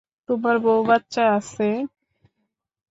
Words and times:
তোমার 0.29 0.55
বউ-বাচ্চা 0.59 1.23
আছে। 1.37 1.67